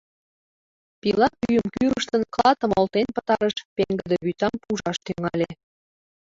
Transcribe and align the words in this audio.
Пила 1.01 1.27
пӱйым 1.39 1.65
кӱрыштын, 1.75 2.21
клатым 2.33 2.71
олтен 2.79 3.07
пытарыш, 3.15 3.55
пеҥгыде 3.75 4.17
вӱтам 4.25 4.53
пужаш 4.63 4.97
тӱҥале. 5.05 5.49